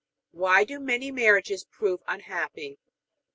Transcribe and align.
Why 0.31 0.63
do 0.63 0.79
many 0.79 1.11
marriages 1.11 1.63
prove 1.63 2.01
unhappy? 2.07 2.79